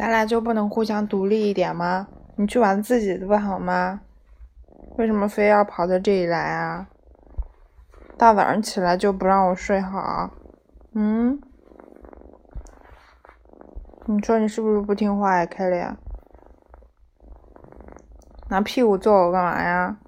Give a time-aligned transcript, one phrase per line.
[0.00, 2.08] 咱俩就不能互相独立一点吗？
[2.36, 4.00] 你去玩自己的不好吗？
[4.96, 6.88] 为什么非要跑到这里来啊？
[8.16, 10.30] 大早上起来就不让我睡好，
[10.94, 11.38] 嗯？
[14.06, 15.84] 你说你是不是不听话呀，凯莉？
[18.48, 19.98] 拿屁股坐我干嘛呀？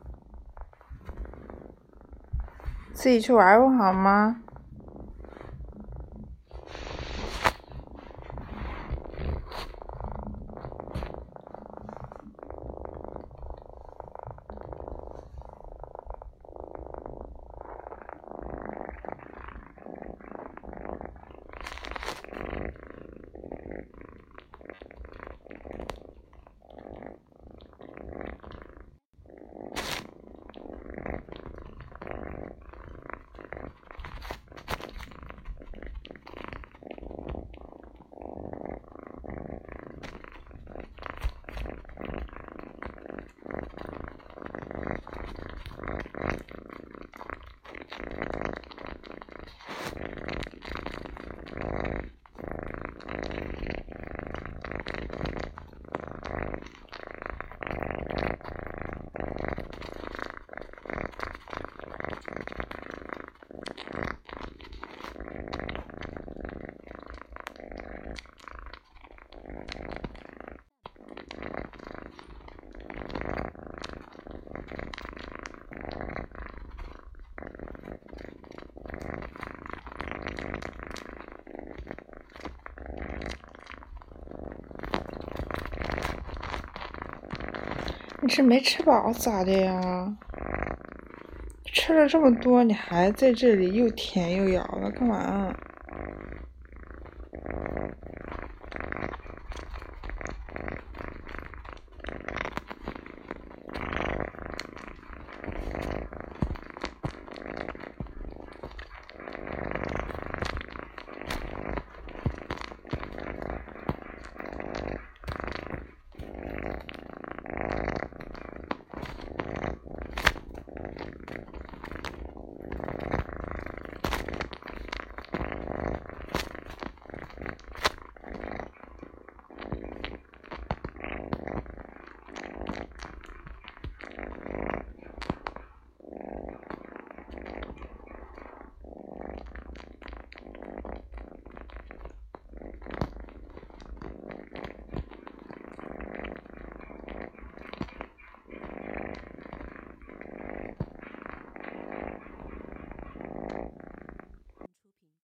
[2.95, 4.41] 自己去玩不好吗？
[88.25, 90.17] 你是没吃饱咋的呀？
[91.65, 95.53] 吃了这么多，你还在这里又舔又咬的干嘛？